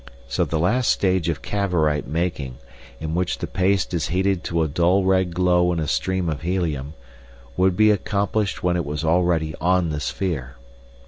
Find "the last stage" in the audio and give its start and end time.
0.45-1.29